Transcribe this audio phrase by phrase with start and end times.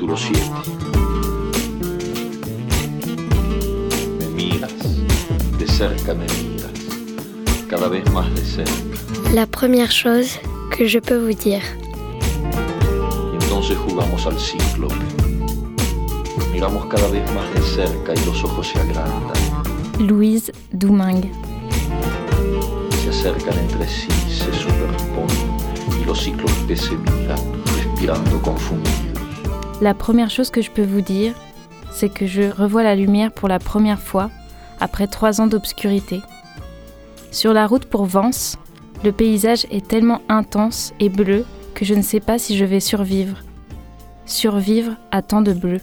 [0.00, 0.40] Capítulo 7.
[4.18, 4.72] Me miras,
[5.58, 6.72] de cerca me miras,
[7.68, 8.72] cada vez más de cerca.
[9.34, 10.40] La première chose
[10.70, 11.60] que je peux vous dire.
[13.30, 14.94] Y entonces jugamos al cíclope.
[16.50, 19.36] Miramos cada vez más de cerca y los ojos se agrandan.
[19.98, 21.30] Louise Douming.
[23.02, 27.38] Se acercan entre sí, se superponen y los cíclopes se miran,
[27.76, 29.09] respirando confundidos.
[29.80, 31.32] La première chose que je peux vous dire,
[31.90, 34.30] c'est que je revois la lumière pour la première fois
[34.78, 36.20] après trois ans d'obscurité.
[37.30, 38.58] Sur la route pour Vence,
[39.04, 42.80] le paysage est tellement intense et bleu que je ne sais pas si je vais
[42.80, 43.38] survivre.
[44.26, 45.80] Survivre à tant de bleu.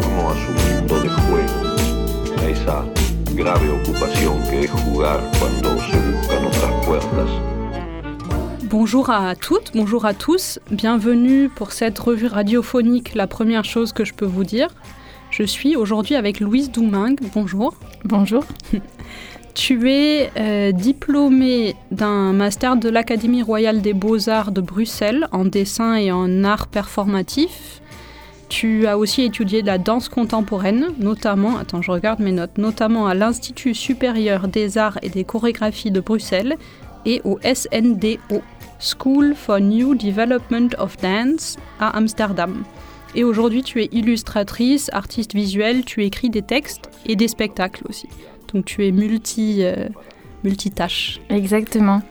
[0.00, 2.84] Torno a su mundo de juego, a esa
[3.32, 7.30] grave ocupación que es jugar cuando se buscan otras puertas.
[8.64, 14.04] Bonjour à toutes, bonjour à tous, bienvenue pour cette revue radiophonique La première chose que
[14.04, 14.66] je peux vous dire.
[15.30, 17.76] Je suis aujourd'hui avec Louise Douming, bonjour.
[18.04, 18.44] Bonjour.
[19.54, 25.94] Tu es euh, diplômée d'un master de l'Académie royale des beaux-arts de Bruxelles en dessin
[25.94, 27.80] et en art performatif.
[28.54, 33.14] Tu as aussi étudié la danse contemporaine, notamment, attends, je regarde mes notes, notamment à
[33.14, 36.56] l'Institut supérieur des arts et des chorégraphies de Bruxelles
[37.04, 38.42] et au SNDO,
[38.78, 42.62] School for New Development of Dance, à Amsterdam.
[43.16, 48.06] Et aujourd'hui, tu es illustratrice, artiste visuelle, tu écris des textes et des spectacles aussi.
[48.52, 49.88] Donc tu es multi, euh,
[50.44, 51.18] multitâche.
[51.28, 52.02] Exactement.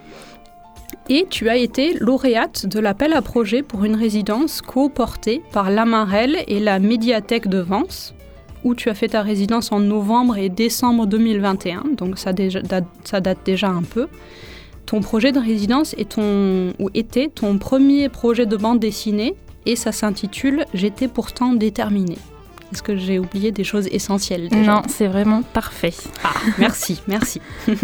[1.10, 6.38] Et tu as été lauréate de l'appel à projet pour une résidence co-portée par l'Amarelle
[6.48, 8.14] et la médiathèque de Vence,
[8.64, 12.86] où tu as fait ta résidence en novembre et décembre 2021, donc ça, déjà- date,
[13.04, 14.06] ça date déjà un peu.
[14.86, 19.34] Ton projet de résidence est ton, ou était ton premier projet de bande dessinée
[19.66, 22.18] et ça s'intitule J'étais pourtant déterminée.
[22.72, 24.72] Est-ce que j'ai oublié des choses essentielles déjà?
[24.76, 25.92] Non, c'est vraiment parfait.
[26.24, 27.40] ah, merci, merci.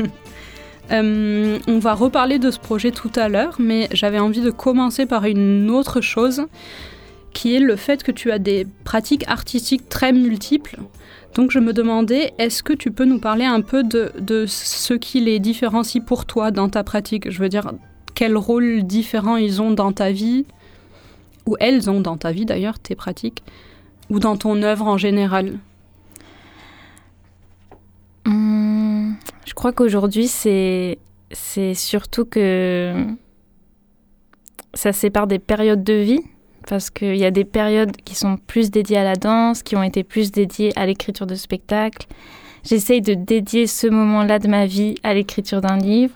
[0.92, 5.06] Euh, on va reparler de ce projet tout à l'heure, mais j'avais envie de commencer
[5.06, 6.46] par une autre chose,
[7.32, 10.78] qui est le fait que tu as des pratiques artistiques très multiples.
[11.34, 14.94] Donc je me demandais, est-ce que tu peux nous parler un peu de, de ce
[14.94, 17.30] qui les différencie pour toi dans ta pratique?
[17.30, 17.72] Je veux dire,
[18.14, 20.44] quel rôle différent ils ont dans ta vie,
[21.46, 23.44] ou elles ont dans ta vie d'ailleurs, tes pratiques,
[24.10, 25.58] ou dans ton œuvre en général
[28.26, 30.96] Hum, je crois qu'aujourd'hui, c'est
[31.74, 32.94] surtout que
[34.72, 36.22] ça sépare des périodes de vie,
[36.66, 39.82] parce qu'il y a des périodes qui sont plus dédiées à la danse, qui ont
[39.82, 42.06] été plus dédiées à l'écriture de spectacles.
[42.64, 46.14] J'essaye de dédier ce moment-là de ma vie à l'écriture d'un livre.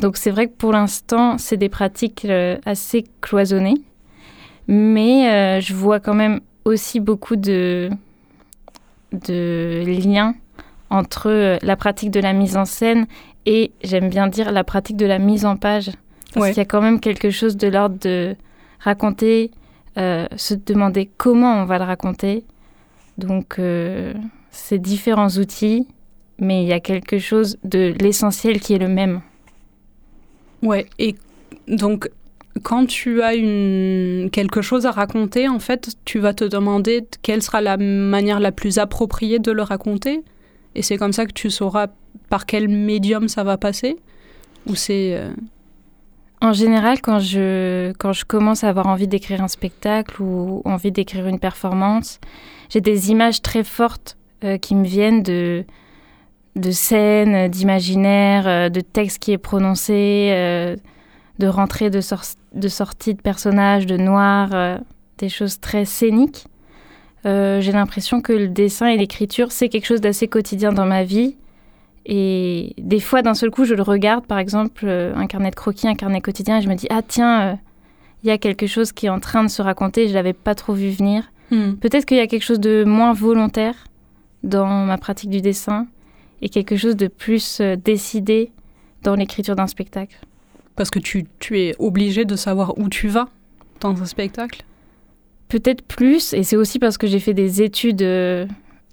[0.00, 3.82] Donc c'est vrai que pour l'instant, c'est des pratiques euh, assez cloisonnées,
[4.66, 7.88] mais euh, je vois quand même aussi beaucoup de
[9.12, 10.34] liens
[10.94, 13.06] entre euh, la pratique de la mise en scène
[13.46, 15.90] et, j'aime bien dire, la pratique de la mise en page.
[16.32, 16.52] Parce Ouais.
[16.52, 18.36] qu'il y a quand même quelque chose de l'ordre de
[18.80, 19.50] raconter,
[19.98, 22.44] euh, se demander comment on va le raconter.
[23.18, 24.12] Donc, euh,
[24.50, 25.86] c'est différents outils,
[26.38, 29.20] mais il y a quelque chose de l'essentiel qui est le même.
[30.62, 31.14] Ouais, et
[31.68, 32.08] donc
[32.62, 37.42] quand tu as une quelque chose à raconter, en fait, tu vas te demander quelle
[37.42, 40.22] sera la manière la plus appropriée de le raconter,
[40.74, 41.88] et c'est comme ça que tu sauras
[42.28, 43.96] par quel médium ça va passer,
[44.66, 45.32] ou c'est euh,
[46.40, 50.92] En général, quand je, quand je commence à avoir envie d'écrire un spectacle ou envie
[50.92, 52.18] d'écrire une performance,
[52.70, 55.64] j'ai des images très fortes euh, qui me viennent de,
[56.56, 60.76] de scènes, d'imaginaires, euh, de textes qui est prononcé,
[61.38, 64.80] de rentrée, de, sor- de sortie de personnages, de noirs,
[65.18, 66.46] des choses très scéniques.
[67.26, 71.04] Euh, j'ai l'impression que le dessin et l'écriture, c'est quelque chose d'assez quotidien dans ma
[71.04, 71.36] vie.
[72.06, 75.54] Et des fois, d'un seul coup, je le regarde, par exemple, euh, un carnet de
[75.54, 77.54] croquis, un carnet quotidien, et je me dis, ah tiens, euh,
[78.22, 80.34] il y a quelque chose qui est en train de se raconter, je ne l'avais
[80.34, 81.24] pas trop vu venir.
[81.50, 83.74] hmm, Peut-être qu'il y a quelque chose de moins volontaire
[84.42, 85.86] dans ma pratique du dessin
[86.42, 88.50] et quelque chose de plus décidé
[89.02, 90.18] dans l'écriture d'un spectacle.
[90.76, 93.28] parce que tu, tu es obligé de savoir où tu vas
[93.80, 94.62] dans un spectacle?
[95.48, 98.46] Peut-être plus, et c'est aussi parce que j'ai fait des études euh,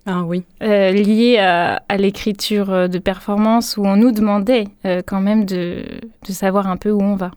[0.05, 0.43] Ah oui.
[0.61, 5.45] euh, liées à, à l'écriture euh, de performance où on nous demandait euh, quand même
[5.45, 5.83] de,
[6.27, 7.31] de savoir un peu où on va.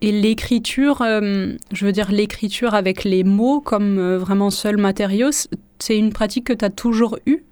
[0.00, 5.30] Et l'écriture, je veux dire l'écriture avec les mots comme vraiment seul matériau,
[5.78, 7.42] c'est une pratique que tu as toujours eue?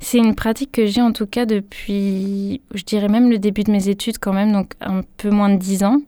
[0.00, 3.70] C'est une pratique que j'ai en tout cas depuis, je dirais même le début de
[3.70, 6.00] mes études quand même, donc un peu moins de dix ans.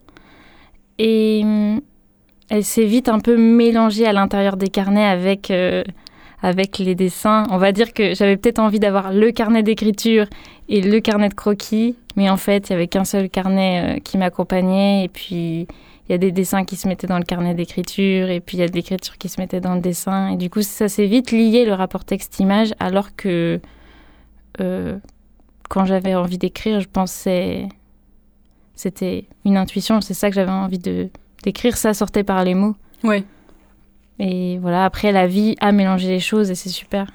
[0.97, 1.81] Et hum,
[2.49, 5.83] elle s'est vite un peu mélangée à l'intérieur des carnets avec, euh,
[6.41, 7.47] avec les dessins.
[7.49, 10.27] On va dire que j'avais peut-être envie d'avoir le carnet d'écriture
[10.69, 13.99] et le carnet de croquis, mais en fait, il n'y avait qu'un seul carnet euh,
[13.99, 15.67] qui m'accompagnait, et puis
[16.07, 18.59] il y a des dessins qui se mettaient dans le carnet d'écriture, et puis il
[18.59, 21.07] y a de l'écriture qui se mettait dans le dessin, et du coup, ça s'est
[21.07, 23.59] vite lié le rapport texte-image, alors que
[24.61, 24.97] euh,
[25.69, 27.67] quand j'avais envie d'écrire, je pensais
[28.75, 31.09] c'était une intuition, c'est ça que j'avais envie de
[31.45, 32.75] d'écrire, ça sortait par les mots.
[33.03, 33.23] Ouais.
[34.19, 37.11] Et voilà, après la vie a mélangé les choses et c'est super.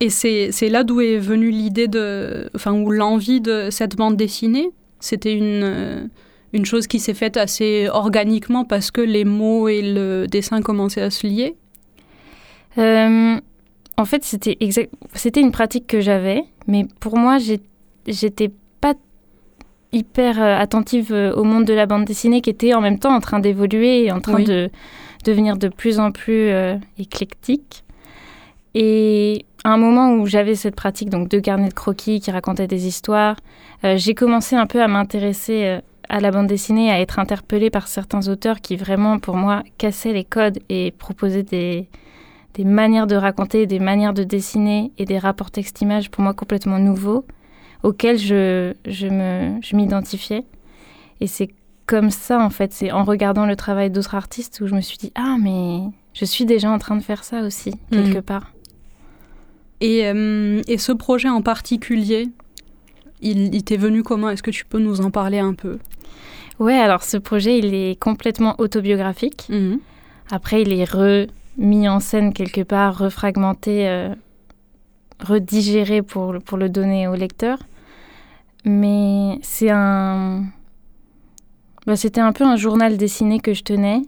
[0.00, 2.50] Et c'est là d'où est venue l'idée de.
[2.54, 4.70] Enfin, ou l'envie de cette bande dessinée?
[5.00, 6.06] C'était une, euh,
[6.52, 11.02] une chose qui s'est faite assez organiquement parce que les mots et le dessin commençaient
[11.02, 11.56] à se lier?
[12.78, 13.40] Euh,
[13.96, 14.56] En fait, c'était
[15.14, 17.38] c'était une pratique que j'avais, mais pour moi,
[18.06, 18.50] j'étais
[18.80, 18.94] pas
[19.92, 23.20] hyper euh, attentive au monde de la bande dessinée qui était en même temps en
[23.20, 24.70] train d'évoluer et en train de
[25.24, 26.50] devenir de plus en plus
[26.98, 27.84] éclectique.
[28.74, 32.66] Et à un moment où j'avais cette pratique donc de carnet de croquis qui racontait
[32.66, 33.36] des histoires,
[33.84, 37.70] euh, j'ai commencé un peu à m'intéresser euh, à la bande dessinée, à être interpellée
[37.70, 41.88] par certains auteurs qui vraiment pour moi cassaient les codes et proposaient des,
[42.54, 46.78] des manières de raconter, des manières de dessiner et des rapports texte-image pour moi complètement
[46.78, 47.24] nouveaux
[47.82, 50.44] auxquels je, je m'identifiais.
[51.20, 51.50] Et c'est
[51.86, 54.98] comme ça en fait, c'est en regardant le travail d'autres artistes où je me suis
[54.98, 55.80] dit ah mais
[56.12, 58.22] je suis déjà en train de faire ça aussi quelque mmh.
[58.22, 58.52] part.
[59.80, 62.28] Et, euh, et, ce projet en particulier,
[63.20, 64.28] il, il t'est venu comment?
[64.28, 65.78] Est-ce que tu peux nous en parler un peu?
[66.58, 69.46] Ouais, alors ce projet, il est complètement autobiographique.
[69.48, 69.78] Mhm.
[70.30, 74.14] Après, il est remis en scène quelque part, refragmenté, euh,
[75.20, 77.58] redigéré pour, pour le donner au lecteur.
[78.64, 80.44] Mais c'est un...
[81.86, 84.02] Bah, C'était un peu un journal dessiné que je tenais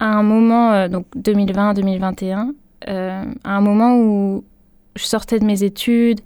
[0.00, 2.52] à un moment, euh, donc 2020-2021,
[2.86, 4.44] à un moment où
[4.96, 6.20] je sortais de mes études,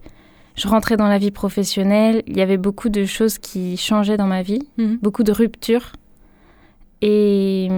[0.56, 4.26] je rentrais dans la vie professionnelle, il y avait beaucoup de choses qui changeaient dans
[4.26, 4.98] ma vie, mhm.
[5.00, 5.92] beaucoup de ruptures.
[7.00, 7.68] Et,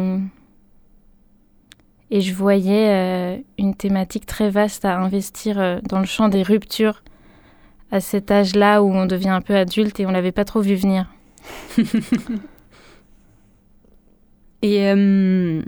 [2.10, 6.42] et je voyais euh, une thématique très vaste à investir euh, dans le champ des
[6.42, 7.02] ruptures
[7.92, 10.74] à cet âge-là où on devient un peu adulte et on l'avait pas trop vu
[10.74, 11.06] venir.
[14.62, 15.62] et euh,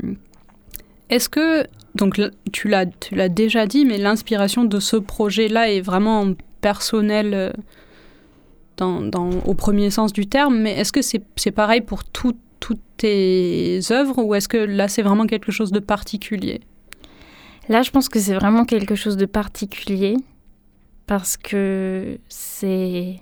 [1.10, 2.20] est-ce que, donc
[2.52, 7.52] tu l'as, tu l'as déjà dit, mais l'inspiration de ce projet-là est vraiment personnelle
[8.76, 12.04] dans, au premier sens du terme, mais est-ce que c'est, c'est pareil pour
[12.62, 16.60] toutes tes œuvres ou est-ce que là c'est vraiment quelque chose de particulier?
[17.68, 20.16] Là, je pense que c'est vraiment quelque chose de particulier
[21.06, 23.16] parce que c'est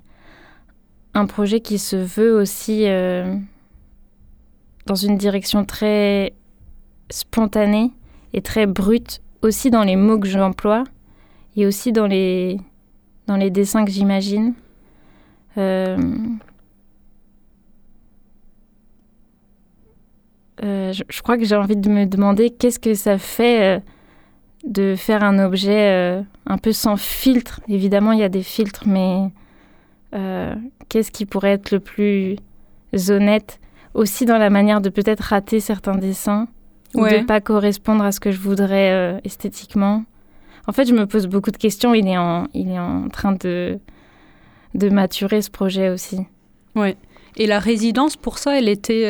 [1.14, 3.34] un projet qui se veut aussi euh,
[4.86, 6.34] dans une direction très
[7.10, 7.92] spontanée
[8.34, 10.84] et très brute, aussi dans les mots que j'emploie
[11.56, 12.60] et aussi dans les,
[13.26, 14.52] dans les dessins que j'imagine.
[15.56, 15.96] Euh,
[20.62, 23.80] euh, je, crois que j'ai envie de me demander qu'est-ce que ça fait euh,
[24.64, 27.60] de faire un objet un peu sans filtre.
[27.68, 29.30] Évidemment, il y a des filtres, mais
[30.88, 32.36] qu'est-ce qui pourrait être le plus
[33.08, 33.58] honnête?
[33.94, 36.46] Aussi dans la manière de peut-être rater certains dessins
[36.94, 40.04] ou de pas correspondre à ce que je voudrais euh, esthétiquement.
[40.66, 41.94] En fait, je me pose beaucoup de questions.
[41.94, 43.78] Il est en, il est en train de,
[44.74, 46.18] de maturer ce projet aussi.
[46.76, 46.96] Ouais.
[47.36, 49.04] Et la résidence, pour ça, elle était.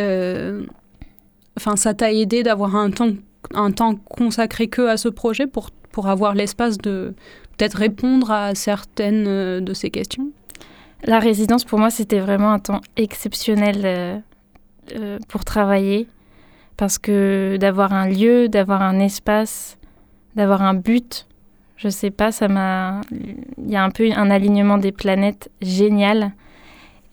[1.60, 3.10] Euh, enfin, ça t'a aidé d'avoir un temps,
[3.54, 7.14] un temps consacré que à ce projet pour, pour avoir l'espace de
[7.56, 10.30] peut-être répondre à certaines euh, de ces questions?
[11.04, 14.22] La résidence, pour moi, c'était vraiment un temps exceptionnel
[15.28, 16.08] pour travailler
[16.76, 19.78] parce que d'avoir un lieu, d'avoir un espace,
[20.36, 21.26] d'avoir un but,
[21.80, 23.00] je sais pas, ça m'a.
[23.10, 26.32] Il y a un peu un alignement des planètes génial.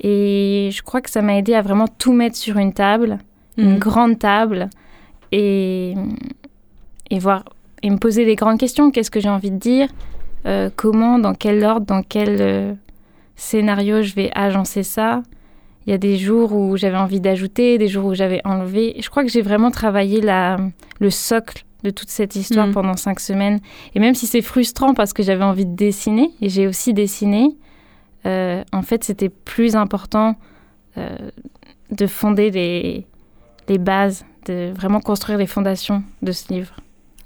[0.02, 3.20] Et je crois que ça m'a aidé à vraiment tout mettre sur une table,
[3.58, 3.80] une mhm.
[3.80, 4.70] grande table,
[5.32, 5.94] et,
[7.10, 7.44] et voir
[7.84, 8.92] et me poser des grandes questions.
[8.92, 9.90] Qu'est-ce que j'ai envie de dire?
[10.46, 12.74] Euh, Comment, dans quel ordre, dans quel euh,
[13.36, 15.22] scénario je vais agencer ça?
[15.86, 18.96] Il y a des jours où j'avais envie d'ajouter, des jours où j'avais enlevé.
[19.00, 20.58] Je crois que j'ai vraiment travaillé la,
[21.00, 22.74] le socle de toute cette histoire mm.
[22.74, 23.60] pendant cinq semaines.
[23.96, 27.56] Et même si c'est frustrant parce que j'avais envie de dessiner, et j'ai aussi dessiné,
[28.26, 30.36] euh, en fait, c'était plus important
[31.92, 33.06] de fonder les,
[33.68, 36.76] les bases, de vraiment construire les fondations de ce livre.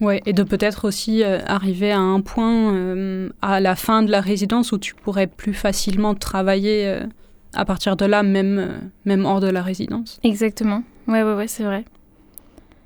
[0.01, 4.09] Ouais, et de peut-être aussi euh, arriver à un point euh, à la fin de
[4.09, 7.05] la résidence où tu pourrais plus facilement travailler euh,
[7.53, 10.19] à partir de là, même, même hors de la résidence.
[10.23, 10.81] Exactement.
[11.07, 11.85] Ouais, ouais, ouais, c'est vrai.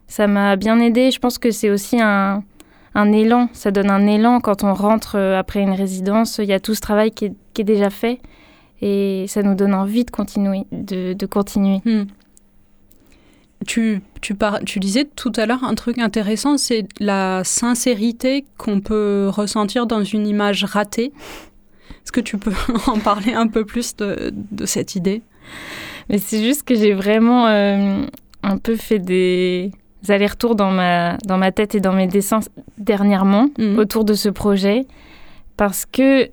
[0.07, 1.09] Ça m'a bien aidé.
[1.09, 2.43] Je pense que c'est aussi un,
[2.95, 3.47] un, élan.
[3.53, 6.39] Ça donne un élan quand on rentre après une résidence.
[6.39, 8.19] Il y a tout ce travail qui est, qui est déjà fait
[8.81, 10.65] et ça nous donne envie de continuer.
[10.71, 11.79] De, de continuer.
[11.85, 12.03] Hmm.
[13.65, 18.79] Tu, tu, par, tu disais tout à l'heure un truc intéressant, c'est la sincérité qu'on
[18.79, 21.11] peut ressentir dans une image ratée.
[22.03, 22.53] Est-ce que tu peux
[22.87, 25.21] en parler un peu plus de, de cette idée?
[26.09, 28.05] Mais c'est juste que j'ai vraiment euh,
[28.43, 29.71] un peu fait des
[30.07, 32.41] allers-retours dans ma, dans ma tête et dans mes dessins
[32.77, 33.77] dernièrement mmh.
[33.79, 34.85] autour de ce projet.
[35.57, 36.29] Parce que,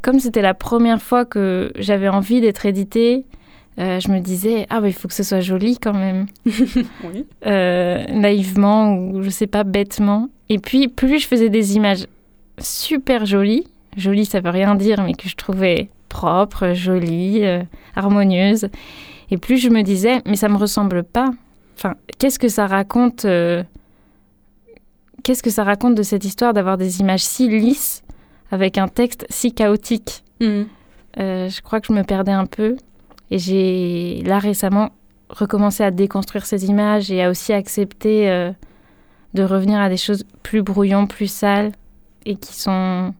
[0.00, 3.26] comme c'était la première fois que j'avais envie d'être éditée,
[3.80, 6.26] euh, je me disais ah bah, il faut que ce soit joli quand même.
[7.04, 7.26] Oui.
[7.46, 10.28] euh, naïvement ou je sais pas bêtement.
[10.48, 12.06] Et puis plus je faisais des images
[12.58, 17.62] super jolies jolies ça veut rien dire mais que je trouvais propres jolies euh,
[17.96, 18.68] harmonieuses.
[19.30, 21.30] Et plus je me disais mais ça me ressemble pas.
[21.76, 23.62] Enfin qu'est-ce que ça raconte euh,
[25.22, 28.02] qu'est-ce que ça raconte de cette histoire d'avoir des images si lisses
[28.50, 30.22] avec un texte si chaotique?
[30.40, 30.62] Mmh.
[31.18, 32.76] je crois que je me perdais un peu
[33.30, 34.90] et j'ai là récemment
[35.28, 38.52] recommencé à déconstruire ces images et à aussi accepter euh,
[39.34, 41.72] de revenir à des choses plus brouillons, plus sales
[42.26, 43.14] et qui sont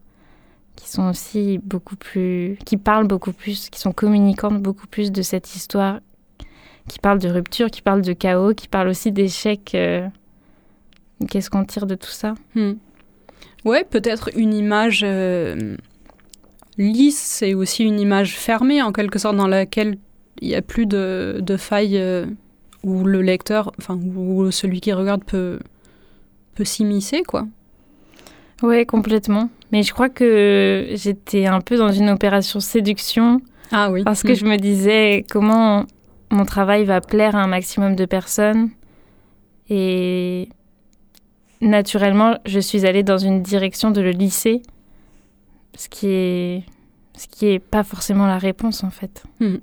[0.77, 5.23] qui sont aussi beaucoup plus qui parlent beaucoup plus, qui sont communicantes beaucoup plus de
[5.23, 6.01] cette histoire
[6.89, 9.75] qui parle de rupture, qui parle de chaos, qui parle aussi d'échec.
[9.75, 10.09] Euh,
[11.29, 12.35] Qu'est-ce qu'on tire de tout ça?
[12.55, 12.73] Hmm.
[13.65, 15.77] Ouais, peut-être une image euh,
[16.81, 19.99] lisse, c'est aussi une image fermée en quelque sorte dans laquelle
[20.41, 22.27] il n'y a plus de, de failles euh,
[22.83, 25.59] où le lecteur, enfin où celui qui regarde peut,
[26.55, 27.47] peut s'immiscer, quoi.
[28.63, 29.49] Ouais, complètement.
[29.73, 33.41] Mais je crois que j'étais un peu dans une opération séduction.
[33.73, 34.03] Ah oui.
[34.05, 34.37] Parce que mm.
[34.37, 35.87] je me disais comment
[36.31, 38.71] mon travail va plaire à un maximum de personnes.
[39.69, 40.49] Et
[41.61, 44.63] naturellement, je suis allée dans une direction de le lycée,
[45.77, 46.65] ce qui est
[47.17, 49.25] ce qui est pas forcément la réponse en fait.
[49.41, 49.57] Hmm.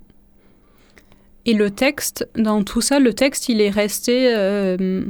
[1.47, 5.05] Et le texte, dans tout ça, le texte, il est resté euh,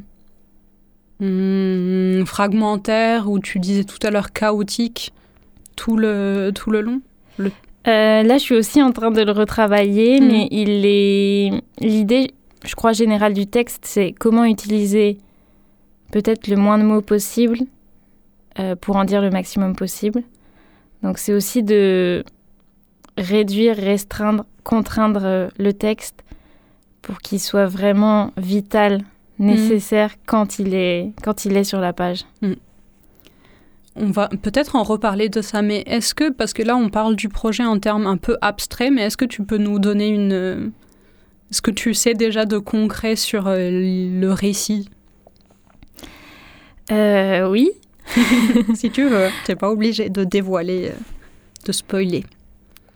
[1.19, 5.13] hmm, fragmentaire, ou tu disais tout à l'heure chaotique,
[5.75, 7.01] tout le, tout le long?
[7.37, 7.51] Le...
[7.87, 10.27] Euh, là, je suis aussi en train de le retravailler, hmm.
[10.27, 12.31] mais il est l'idée,
[12.63, 15.17] je crois générale du texte, c'est comment utiliser
[16.11, 17.57] peut-être le moins de mots possible
[18.59, 20.21] euh, pour en dire le maximum possible.
[21.03, 22.23] Donc c'est aussi de
[23.17, 26.23] réduire, restreindre, contraindre euh, le texte
[27.01, 29.03] pour qu'il soit vraiment vital,
[29.39, 30.19] nécessaire mm.
[30.25, 32.25] quand, il est, quand il est sur la page.
[32.41, 32.53] Mm.
[33.99, 37.15] On va peut-être en reparler de ça, mais est-ce que, parce que là on parle
[37.15, 40.33] du projet en termes un peu abstraits, mais est-ce que tu peux nous donner une...
[40.33, 40.67] Euh,
[41.49, 44.89] ce que tu sais déjà de concret sur euh, le récit?
[46.91, 47.71] Euh, Oui.
[48.75, 50.91] si tu veux, tu n'es pas obligé de dévoiler,
[51.65, 52.23] de spoiler.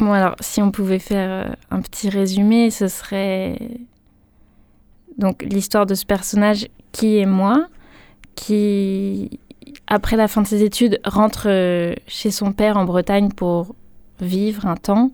[0.01, 3.56] Bon, alors, si on pouvait faire euh, un petit résumé, ce serait
[5.20, 7.68] donc l'histoire de ce personnage qui est moi,
[8.34, 9.40] qui,
[9.86, 13.75] après la fin de ses études, rentre euh, chez son père en Bretagne pour
[14.20, 15.12] vivre un temps.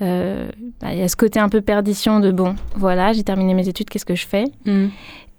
[0.00, 0.48] Euh,
[0.80, 3.68] bah, il y a ce côté un peu perdition de bon, voilà, j'ai terminé mes
[3.68, 4.44] études, qu'est-ce que je fais?
[4.64, 4.86] Mm.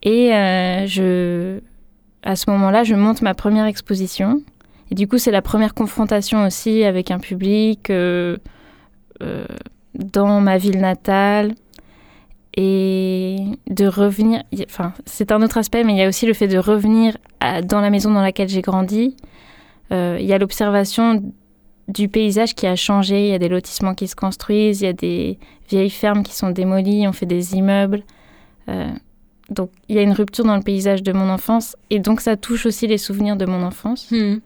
[0.03, 0.29] Et
[0.85, 1.59] je,
[2.25, 4.41] à ce moment-là, je monte ma première exposition.
[4.91, 7.89] Et du coup, c'est la première confrontation aussi avec un public.
[7.89, 8.37] Euh,
[9.95, 11.55] dans ma ville natale
[12.57, 13.37] et
[13.69, 14.43] de revenir.
[14.65, 17.17] Enfin, c'est un autre aspect, mais il y a aussi le fait de revenir
[17.63, 19.15] dans la maison dans laquelle j'ai grandi.
[19.91, 21.21] Euh, il y a l'observation
[21.87, 23.25] du paysage qui a changé.
[23.25, 25.37] Il y a des lotissements qui se construisent, il y a des
[25.69, 28.03] vieilles fermes qui sont démolies, on fait des immeubles.
[29.49, 32.35] Donc il y a une rupture dans le paysage de mon enfance et donc ça
[32.35, 34.09] touche aussi les souvenirs de mon enfance.
[34.11, 34.37] Hmm.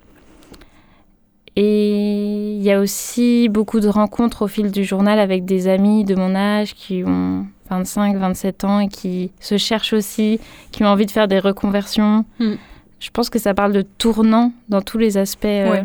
[1.55, 6.05] Et il y a aussi beaucoup de rencontres au fil du journal avec des amis
[6.05, 10.39] de mon âge qui ont 25, 27 ans et qui se cherchent aussi,
[10.71, 12.25] qui ont envie de faire des reconversions.
[12.39, 12.55] Hmm.
[12.99, 15.45] Je pense que ça parle de tournant dans tous les aspects.
[15.45, 15.83] Euh,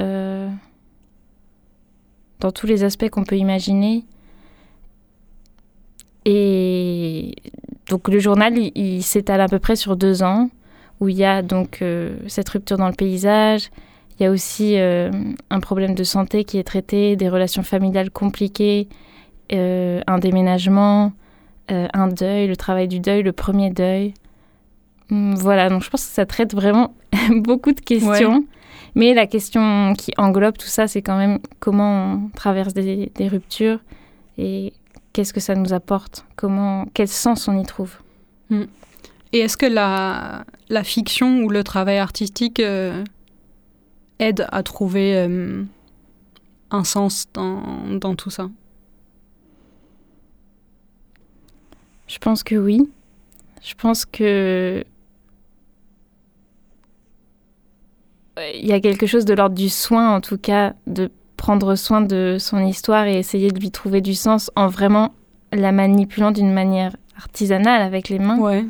[0.00, 0.48] euh,
[2.40, 4.04] dans tous les aspects qu'on peut imaginer.
[6.30, 7.36] Et
[7.88, 10.50] donc le journal, il, s'étale à peu près sur deux ans,
[11.00, 13.70] où il y a donc euh, cette rupture dans le paysage,
[14.20, 15.10] il y a aussi euh,
[15.48, 18.88] un problème de santé qui est traité, des relations familiales compliquées,
[19.54, 21.12] euh, un déménagement,
[21.70, 24.12] un deuil, le travail du deuil, le premier deuil.
[25.10, 26.94] Hum, Voilà, donc je pense que ça traite vraiment
[27.36, 28.44] beaucoup de questions.
[28.94, 33.28] Mais la question qui englobe tout ça, c'est quand même comment on traverse des, des
[33.28, 33.80] ruptures
[34.36, 34.72] et
[35.18, 37.98] qu'est-ce que ça nous apporte, comment, quel sens on y trouve?
[39.32, 43.02] Et est-ce que la, la fiction ou le travail artistique euh,
[44.20, 45.64] aide à trouver euh,
[46.70, 48.48] un sens dans, dans tout ça?
[52.06, 52.88] Je pense que oui.
[53.60, 54.84] Je pense que
[58.54, 62.02] il y a quelque chose de l'ordre du soin, en tout cas, de prendre soin
[62.02, 65.14] de son histoire et essayer de lui trouver du sens en vraiment
[65.52, 68.38] la manipulant d'une manière artisanale avec les mains.
[68.38, 68.66] Ouais.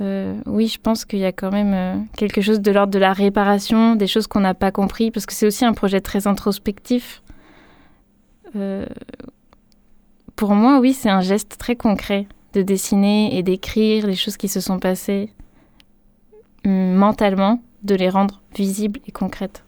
[0.00, 2.98] Euh, oui, je pense qu'il y a quand même euh, quelque chose de l'ordre de
[2.98, 6.26] la réparation, des choses qu'on n'a pas compris, parce que c'est aussi un projet très
[6.26, 7.22] introspectif.
[8.56, 8.86] Euh,
[10.36, 14.48] pour moi, oui, c'est un geste très concret de dessiner et d'écrire les choses qui
[14.48, 15.32] se sont passées
[16.64, 19.64] hum, mentalement, de les rendre visibles et concrètes.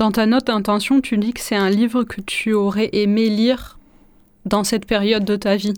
[0.00, 3.78] Dans ta note d'intention, tu dis que c'est un livre que tu aurais aimé lire
[4.46, 5.74] dans cette période de ta vie.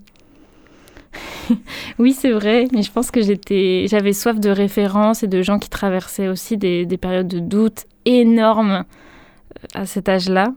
[1.98, 5.58] Oui, c'est vrai, mais je pense que j'étais, j'avais soif de références et de gens
[5.58, 10.54] qui traversaient aussi des, des périodes de doute énormes euh, à cet âge-là.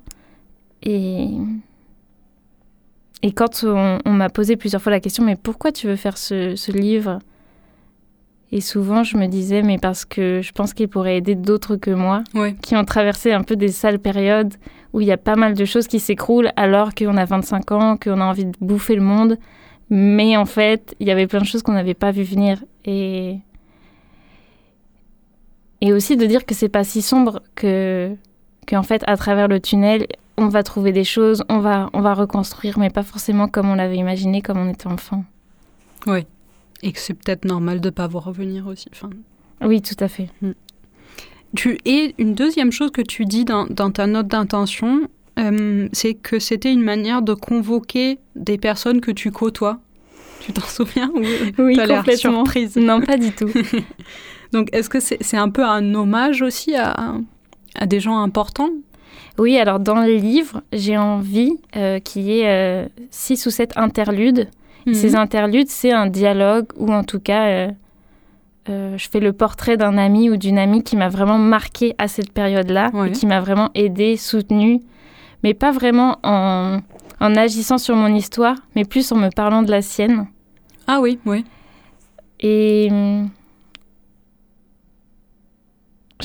[0.83, 1.29] Et,
[3.23, 6.19] et quand on, on m'a posé plusieurs fois la question, mais pourquoi tu veux faire
[6.19, 7.17] ce livre?
[8.57, 11.91] Et souvent, je me disais, mais parce que je pense qu'il pourrait aider d'autres que
[11.91, 12.55] moi, Ouais.
[12.61, 14.53] qui ont traversé un peu des sales périodes
[14.93, 17.97] où il y a pas mal de choses qui s'écroulent alors qu'on a 25 ans,
[17.97, 19.37] qu'on a envie de bouffer le monde.
[19.89, 22.63] Mais en fait, il y avait plein de choses qu'on n'avait pas vu venir.
[22.85, 23.39] Et,
[25.81, 28.15] et aussi de dire que c'est pas si sombre que
[28.67, 30.07] qu'en fait, à travers le tunnel,
[30.37, 33.75] on va trouver des choses, on va, on va reconstruire, mais pas forcément comme on
[33.75, 35.23] l'avait imaginé, comme on était enfant.
[36.83, 38.87] Et que c'est peut-être normal de pas voir revenir aussi.
[38.93, 39.09] Enfin,
[39.61, 40.29] Oui, tout à fait.
[41.55, 45.07] tu, et une deuxième chose que tu dis dans, dans ta note d'intention,
[45.39, 49.79] euh, c'est que c'était une manière de convoquer des personnes que tu côtoies.
[50.41, 51.19] Tu t'en souviens ou
[51.63, 52.43] Oui, complètement.
[52.45, 52.75] surprise?
[52.75, 53.49] Non, pas du tout.
[54.51, 57.15] Donc, est-ce que c'est c'est un peu un hommage aussi à,
[57.75, 58.69] à des gens importants?
[59.37, 63.71] Oui, alors dans le livre, j'ai envie euh, qu'il y ait euh, six ou sept
[63.75, 64.49] interludes.
[64.93, 65.15] Ces Mhm.
[65.15, 67.71] interludes, c'est un dialogue ou en tout cas, euh,
[68.69, 72.07] euh, je fais le portrait d'un ami ou d'une amie qui m'a vraiment marqué à
[72.07, 73.09] cette période-là Ouais.
[73.09, 74.81] et qui m'a vraiment aidé, soutenu,
[75.43, 76.79] mais pas vraiment en,
[77.19, 80.27] en agissant sur mon histoire, mais plus en me parlant de la sienne.
[80.87, 81.43] Ah oui, oui.
[82.41, 82.89] Et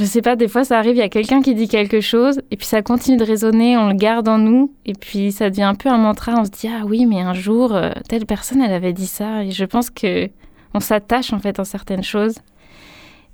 [0.00, 2.40] je sais pas, des fois ça arrive, il y a quelqu'un qui dit quelque chose,
[2.50, 5.64] et puis ça continue de résonner, on le garde en nous, et puis ça devient
[5.64, 8.62] un peu un mantra, on se dit ah oui, mais un jour, euh, telle personne,
[8.62, 10.30] elle avait dit ça, et je pense que
[10.72, 12.36] on s'attache en fait en certaines choses.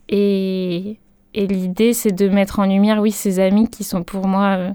[0.08, 0.98] Et,
[1.34, 4.70] l'idée, c'est de mettre en lumière, oui, ces amis qui sont pour moi, euh,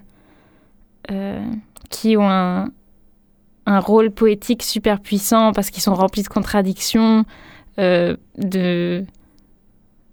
[1.12, 1.46] euh,
[1.90, 2.70] qui ont un,
[3.66, 7.26] rôle poétique super puissant parce qu'ils sont remplis de contradictions,
[7.78, 9.06] de,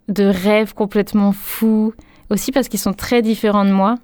[0.09, 1.93] de rêves complètement fous,
[2.31, 3.97] aussi parce qu'ils sont très différents de moi.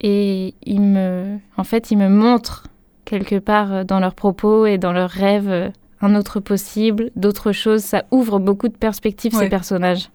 [0.00, 2.64] Et ils me, en fait, ils me montrent
[3.04, 5.68] quelque part euh, dans leurs propos et dans leurs rêves euh,
[6.02, 7.82] un autre possible, d'autres choses.
[7.82, 9.44] Ça ouvre beaucoup de perspectives, Ouais.
[9.44, 10.10] ces personnages.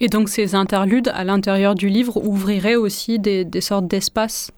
[0.00, 4.50] Et donc, ces interludes à l'intérieur du livre ouvriraient aussi des, des sortes d'espaces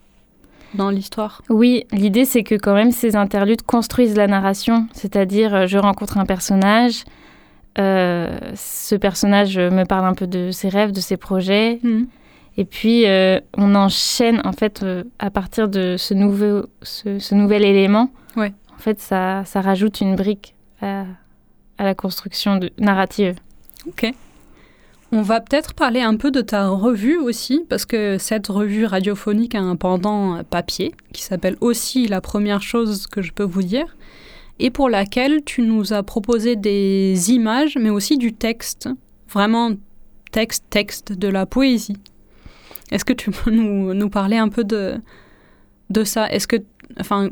[0.74, 1.42] dans l'histoire?
[1.50, 6.18] Oui, l'idée c'est que quand même ces interludes construisent la narration, c'est-à-dire euh, je rencontre
[6.18, 7.04] un personnage,
[7.78, 11.80] euh, ce personnage me parle un peu de ses rêves, de ses projets,
[12.56, 17.34] et puis euh, on enchaîne en fait euh, à partir de ce nouveau, ce, ce
[17.34, 18.10] nouvel élément.
[18.36, 18.52] Ouais.
[18.74, 21.04] En fait, ça, ça rajoute une brique à,
[21.78, 23.34] à la construction de, narrative.
[23.86, 24.12] Ok.
[25.12, 29.54] On va peut-être parler un peu de ta revue aussi, parce que cette revue radiophonique
[29.54, 33.96] a un pendant papier qui s'appelle aussi La première chose que je peux vous dire,
[34.58, 38.88] et pour laquelle tu nous as proposé des images, mais aussi du texte,
[39.28, 39.72] vraiment
[40.32, 41.96] texte, texte, de la poésie.
[42.90, 45.00] Est-ce que tu peux nous, nous parler un peu de,
[45.90, 46.30] de ça?
[46.30, 46.56] Est-ce que,
[47.00, 47.30] enfin,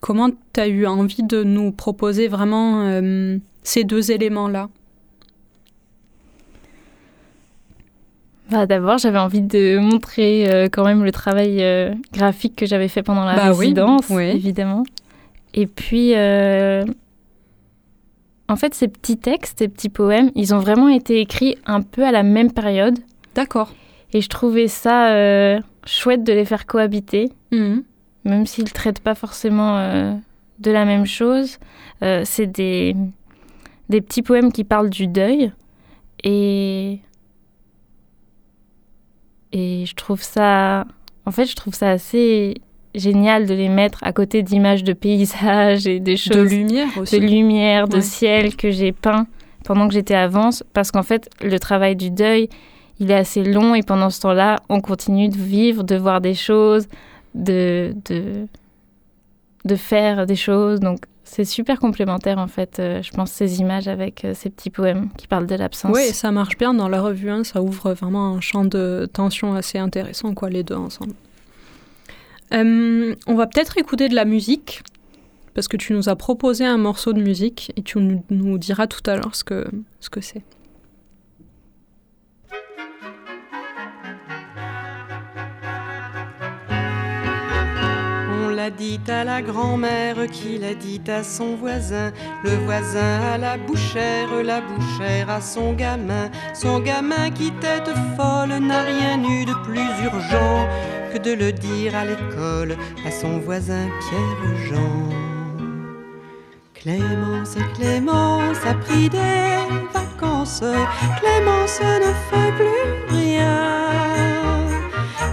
[0.00, 4.68] comment tu as eu envie de nous proposer vraiment euh, ces deux éléments-là?
[8.50, 12.88] Bah, D'abord, j'avais envie de montrer euh, quand même le travail euh, graphique que j'avais
[12.88, 14.24] fait pendant la Bah oui, résidence, oui.
[14.24, 14.84] évidemment.
[15.60, 16.84] Et puis, euh,
[18.46, 22.04] en fait, ces petits textes, ces petits poèmes, ils ont vraiment été écrits un peu
[22.06, 22.96] à la même période.
[23.34, 23.74] D'accord.
[24.12, 27.82] Et je trouvais ça euh, chouette de les faire cohabiter, Mhm.
[28.24, 30.14] même s'ils ne traitent pas forcément euh,
[30.60, 31.58] de la même chose.
[32.00, 32.94] C'est des,
[33.88, 35.50] des petits poèmes qui parlent du deuil.
[36.22, 37.00] Et,
[39.52, 40.84] et je trouve ça.
[41.26, 42.54] En fait, je trouve ça assez
[42.98, 46.36] génial de les mettre à côté d'images de paysages et des choses.
[46.36, 47.18] De lumière aussi.
[47.18, 49.26] De lumière, de ciel que j'ai peint
[49.64, 50.64] pendant que j'étais avance.
[50.72, 52.48] Parce qu'en fait, le travail du deuil,
[53.00, 56.34] il est assez long et pendant ce temps-là, on continue de vivre, de voir des
[56.34, 56.88] choses,
[57.34, 58.46] de, de,
[59.64, 60.80] de faire des choses.
[60.80, 64.70] Donc, c'est super complémentaire en fait, euh, je pense, ces images avec euh, ces petits
[64.70, 65.92] poèmes qui parlent de l'absence.
[65.94, 69.54] Oui, ça marche bien dans la revue 1, ça ouvre vraiment un champ de tension
[69.54, 71.12] assez intéressant, quoi, les deux ensemble.
[72.54, 74.82] Euh, on va peut-être écouter de la musique,
[75.54, 79.02] parce que tu nous as proposé un morceau de musique et tu nous, diras tout
[79.10, 79.66] à l'heure ce que
[80.00, 80.42] ce que c'est.
[88.40, 92.12] On l'a dit à la grand-mère qui l'a dit à son voisin,
[92.44, 98.58] le voisin à la bouchère, la bouchère à son gamin, son gamin qui tête folle
[98.60, 100.68] n'a rien eu de plus urgent
[101.12, 105.08] que de le dire à l'école à son voisin Pierre Jean.
[106.74, 109.56] Clémence, Clémence a pris des
[109.92, 110.62] vacances,
[111.20, 114.66] Clémence ne fait plus rien.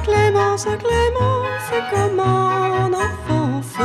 [0.04, 3.78] Clémence, Clémence, comme en enfance,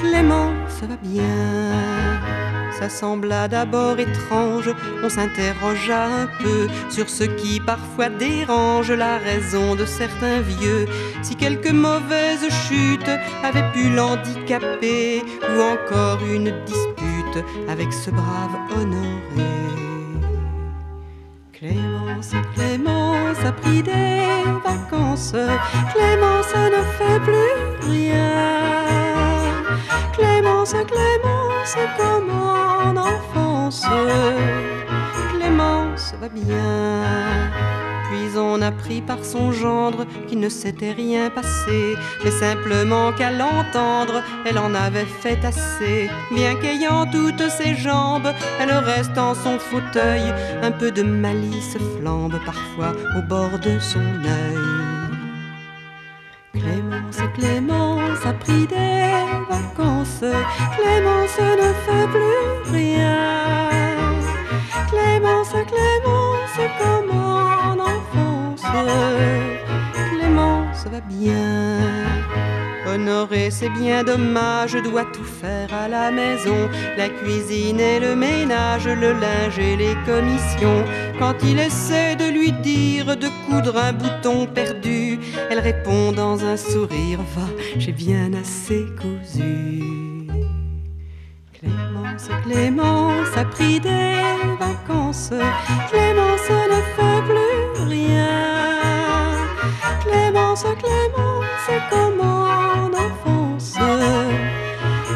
[0.00, 1.93] Clémence va bien.
[2.88, 4.70] Sembla d'abord étrange,
[5.02, 10.86] on s'interrogea un peu sur ce qui parfois dérange la raison de certains vieux.
[11.22, 13.10] Si quelques mauvaises chutes
[13.42, 19.14] avaient pu l'handicaper, ou encore une dispute avec ce brave honoré.
[21.52, 24.26] Clémence, Clémence a pris des
[24.64, 25.34] vacances.
[25.94, 28.64] Clémence ne fait plus rien.
[30.12, 31.33] Clémence, Clémence,
[31.96, 33.82] comme en enfance.
[35.32, 37.50] Clémence va bien.
[38.10, 44.22] Puis on apprit par son gendre qu'il ne s'était rien passé, mais simplement qu'à l'entendre,
[44.44, 46.10] elle en avait fait assez.
[46.34, 52.38] Bien qu'ayant toutes ses jambes, elle reste en son fauteuil, un peu de malice flambe
[52.44, 54.84] parfois au bord de son œil.
[56.52, 59.03] Clémence, Clémence a pris des.
[60.76, 63.70] Clémence ne fait plus rien.
[64.88, 68.62] Clémence, Clémence, comme en enfance?
[70.10, 72.04] Clémence va bien.
[72.86, 76.68] Honoré, c'est bien dommage, doit tout faire à la maison.
[76.96, 80.84] La cuisine et le ménage, le linge et les commissions.
[81.18, 85.18] Quand il essaie de lui dire de coudre un bouton perdu,
[85.50, 90.03] elle répond dans un sourire Va, j'ai bien assez cousu.
[91.64, 94.14] Clémence, Clémence a pris des
[94.60, 95.32] vacances.
[95.90, 99.32] Clémence ne fait plus rien.
[100.04, 102.54] Clémence, Clémence, comme en.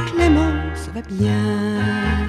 [0.07, 2.28] Clémence va bien.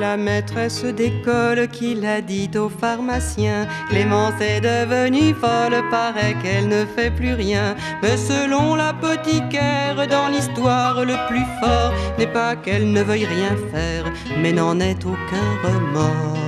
[0.00, 3.66] La maîtresse d'école qui l'a dit au pharmacien.
[3.88, 7.74] Clémence est devenue folle, paraît qu'elle ne fait plus rien.
[8.02, 14.04] Mais selon l'apothicaire, dans l'histoire, le plus fort n'est pas qu'elle ne veuille rien faire,
[14.40, 16.38] mais n'en ait aucun remords.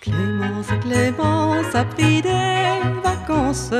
[0.00, 3.70] Clémence, Clémence a pris des vacances.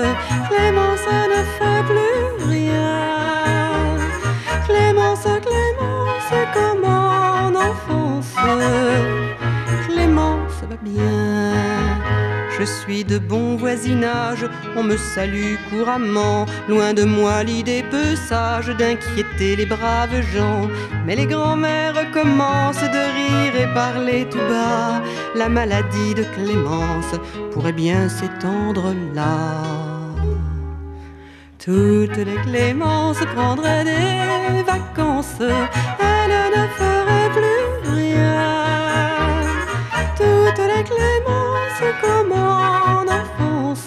[0.49, 3.97] Clémence ne fait plus rien.
[4.67, 6.98] Clémence, Clémence, comme en
[8.49, 9.87] enfance.
[9.87, 11.53] Clémence va bien.
[12.59, 14.45] Je suis de bon voisinage,
[14.77, 16.45] on me salue couramment.
[16.69, 20.69] Loin de moi l'idée peu sage d'inquiéter les braves gens.
[21.07, 25.03] Mais les grands-mères commencent de rire et parler tout bas.
[25.37, 27.15] La maladie de Clémence
[27.53, 29.63] pourrait bien s'étendre là.
[31.65, 36.98] Toutes les Clémences prendraient des vacances, elles ne
[41.79, 43.87] Clémences comme en enfance,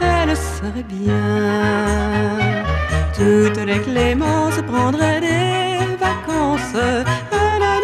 [0.00, 2.64] elles seraient bien.
[3.14, 7.04] Toutes les Clémences prendraient des vacances, elles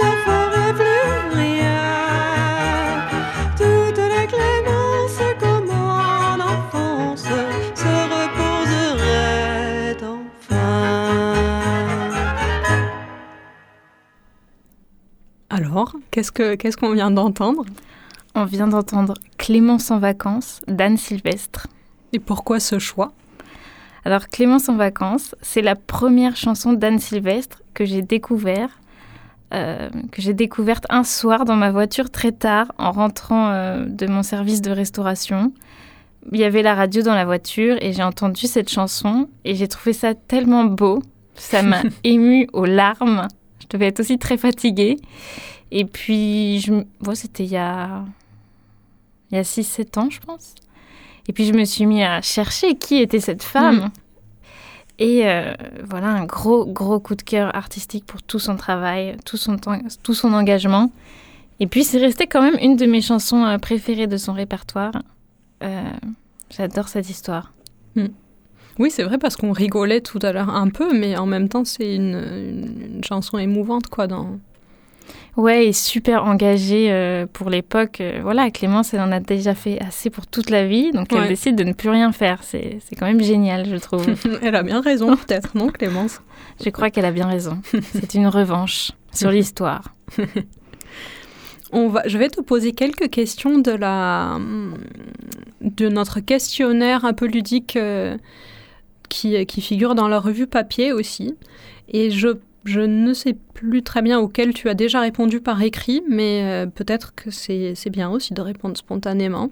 [0.02, 3.06] ne feraient plus rien.
[3.56, 7.28] Toutes les Clémences comme en enfance
[7.74, 11.38] se reposeraient enfin.
[15.50, 17.64] Alors, qu'est-ce que qu'est-ce qu'on vient d'entendre?
[18.34, 21.66] On vient d'entendre Clémence en vacances d'Anne Sylvestre.
[22.12, 23.12] et pourquoi ce choix?
[24.04, 28.80] Alors Clémence en vacances, c'est la première chanson d'Anne Sylvestre que j'ai découvert,
[29.52, 34.06] euh, que j'ai découverte un soir dans ma voiture très tard en rentrant euh, de
[34.06, 35.52] mon service de restauration.
[36.32, 39.68] Il y avait la radio dans la voiture et j'ai entendu cette chanson et j'ai
[39.68, 41.02] trouvé ça tellement beau,
[41.34, 43.26] ça m'a ému aux larmes.
[43.60, 44.96] Je devais être aussi très fatiguée.
[45.72, 46.84] Et puis, je...
[47.00, 48.04] bon, c'était il y a,
[49.30, 50.54] il y a 6-7 ans, je pense.
[51.28, 53.76] Et puis je me suis mis à chercher qui était cette femme.
[53.76, 53.90] Mm.
[54.98, 55.54] Et euh,
[55.88, 59.56] voilà, un gros, gros coup de cœur artistique pour tout son travail, tout son,
[60.02, 60.90] tout son engagement.
[61.58, 64.92] Et puis c'est resté quand même une de mes chansons euh, préférées de son répertoire.
[65.62, 65.82] Euh,
[66.50, 67.52] j'adore cette histoire.
[67.96, 68.06] Mm.
[68.78, 71.64] Oui, c'est vrai parce qu'on rigolait tout à l'heure un peu, mais en même temps
[71.64, 72.14] c'est une,
[72.94, 74.38] une, chanson émouvante quoi dans,
[75.36, 78.00] Ouais, et super engagée euh, pour l'époque.
[78.00, 81.28] Euh, voilà, Clémence, elle en a déjà fait assez pour toute la vie, donc elle
[81.28, 82.42] décide de ne plus rien faire.
[82.42, 84.06] C'est quand même génial, je trouve.
[84.42, 86.20] elle a bien raison, peut-être, non, Clémence?
[86.62, 87.60] Je crois qu'elle a bien raison.
[87.92, 89.94] C'est une revanche sur l'histoire.
[91.72, 94.40] On va, je vais te poser quelques questions de, la,
[95.60, 98.18] de notre questionnaire un peu ludique euh,
[99.08, 101.36] qui, qui figure dans la revue papier aussi.
[101.88, 106.02] Et je je ne sais plus très bien auquel tu as déjà répondu par écrit,
[106.08, 109.50] mais euh, peut-être que c'est bien aussi de répondre spontanément.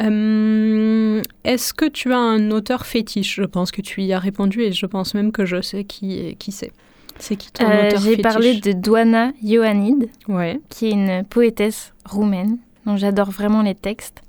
[0.00, 3.36] Euh, est-ce que tu as un auteur fétiche?
[3.36, 6.36] Je pense que tu y as répondu et je pense même que je sais qui,
[6.36, 6.72] qui c'est.
[7.18, 10.60] C'est qui ton euh, auteur J'ai parlé de Douana Ioannid, ouais.
[10.70, 14.22] qui est une poétesse roumaine dont j'adore vraiment les textes.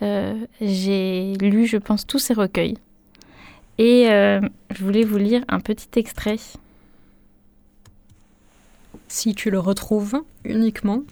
[0.00, 2.76] J'ai lu, je pense, tous ses recueils.
[3.78, 6.36] Et je voulais vous lire un petit extrait
[9.08, 11.02] si tu le retrouves uniquement.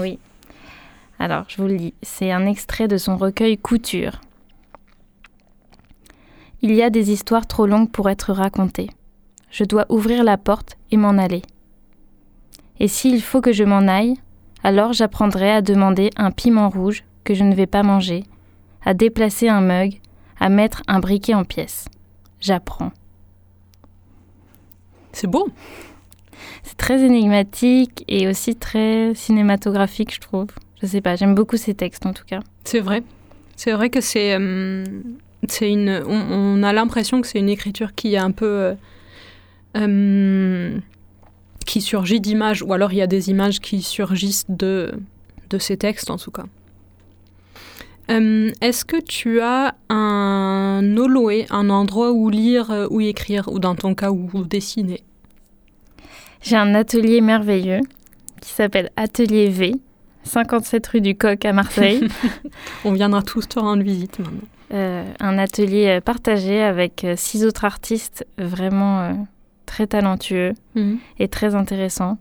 [0.00, 0.18] oui.
[1.18, 1.94] Alors, je vous le lis.
[2.02, 4.20] C'est un extrait de son recueil Couture.
[6.62, 8.90] Il y a des histoires trop longues pour être racontées.
[9.50, 11.42] Je dois ouvrir la porte et m'en aller.
[12.80, 14.14] Et s'il faut que je m'en aille,
[14.64, 18.24] alors j'apprendrai à demander un piment rouge que je ne vais pas manger,
[18.84, 20.00] à déplacer un mug,
[20.40, 21.86] à mettre un briquet en pièces.
[22.40, 22.92] J'apprends.
[25.12, 25.48] C'est beau.
[26.62, 30.48] C'est très énigmatique et aussi très cinématographique, je trouve.
[30.80, 32.40] Je sais pas, j'aime beaucoup ces textes en tout cas.
[32.64, 33.02] C'est vrai.
[33.56, 34.84] C'est vrai que c'est euh,
[35.48, 38.74] c'est une on, a l'impression que c'est une écriture qui est un peu euh,
[39.76, 40.78] euh,
[41.66, 44.92] qui surgit d'images ou alors il y a des images qui surgissent de
[45.50, 46.44] de ces textes en tout cas.
[48.08, 53.94] Est-ce que tu as un oloé, un endroit où lire ou écrire, ou dans ton
[53.94, 55.02] cas où dessiner?
[56.42, 57.80] J'ai un atelier merveilleux
[58.40, 59.74] qui s'appelle Atelier V,
[60.24, 62.08] 57 rue du Coq à Marseille.
[62.84, 64.48] On viendra tous te rendre visite maintenant.
[64.74, 69.26] Euh, un atelier euh, partagé avec euh, six autres artistes vraiment
[69.66, 70.98] très talentueux mhm.
[71.18, 72.18] et très intéressants.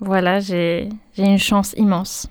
[0.00, 2.28] voilà, j'ai une chance immense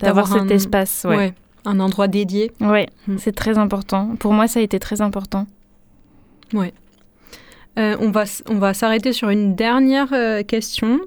[0.00, 1.06] d'avoir cet espace.
[1.08, 1.34] Ouais.
[1.66, 2.50] un endroit dédié.
[2.60, 3.18] Oui, mhm.
[3.18, 4.16] c'est très important.
[4.18, 5.46] Pour moi, ça a été très important.
[6.54, 6.72] Oui.
[7.80, 11.00] Euh, on va, on va s'arrêter sur une dernière euh, question.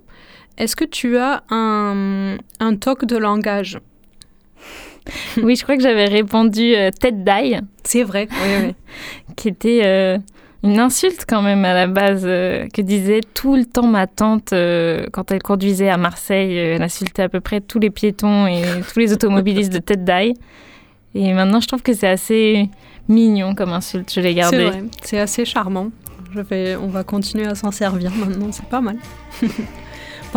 [0.57, 3.79] Est-ce que tu as un, un toc de langage?
[5.43, 7.59] Oui, je crois que j'avais répondu euh, tête d'ail.
[7.83, 8.75] C'est vrai, oui, oui.
[9.35, 10.17] qui était
[10.63, 14.53] une insulte quand même à la base, que disait tout le temps ma tante
[15.11, 16.55] quand elle conduisait à Marseille.
[16.55, 18.61] elle insultait à peu près tous les piétons et
[18.93, 20.35] tous les automobilistes de tête d'ail.
[21.15, 22.69] Et maintenant, je trouve que c'est assez
[23.09, 24.13] mignon comme insulte.
[24.13, 24.57] Je l'ai gardé.
[24.57, 25.89] C'est vrai, c'est assez charmant
[26.81, 28.97] on va continuer à s'en servir maintenant, c'est pas mal.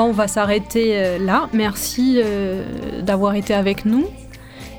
[0.04, 1.48] on va s'arrêter euh, là.
[1.52, 4.06] Merci euh, d'avoir été avec nous.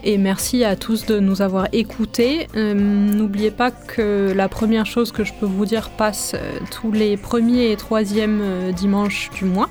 [0.03, 2.47] Et merci à tous de nous avoir écoutés.
[2.55, 6.35] Euh, n'oubliez pas que la première chose que je peux vous dire passe
[6.71, 9.69] tous les premiers et troisièmes dimanches du mois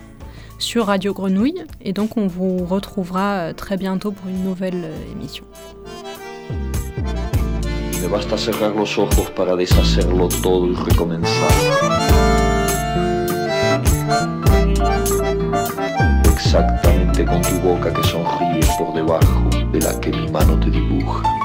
[0.58, 1.64] sur Radio Grenouille.
[1.80, 5.44] Et donc on vous retrouvera très bientôt pour une nouvelle émission.
[8.10, 9.08] Basta ojos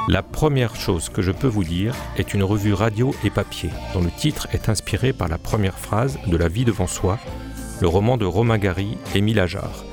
[0.08, 4.02] la première chose que je peux vous dire est une revue radio et papier, dont
[4.02, 7.18] le titre est inspiré par la première phrase de La vie devant soi,
[7.82, 9.84] le roman de Romain Gary et Émile Ajar.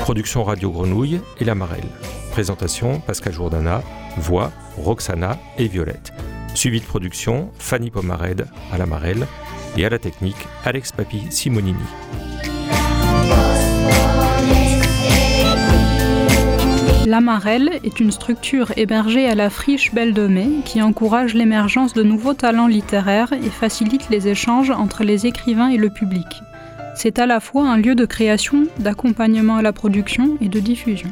[0.00, 1.88] Production Radio Grenouille et La Marelle.
[2.32, 3.82] Présentation Pascal Jourdana,
[4.16, 6.12] voix Roxana et Violette.
[6.54, 9.26] Suivi de production, Fanny Pomared à la Marelle
[9.76, 11.78] et à la technique, Alex Papi Simonini.
[17.06, 22.02] L'Amarelle est une structure hébergée à la friche Belle de Mai qui encourage l'émergence de
[22.02, 26.42] nouveaux talents littéraires et facilite les échanges entre les écrivains et le public.
[26.94, 31.10] C'est à la fois un lieu de création, d'accompagnement à la production et de diffusion.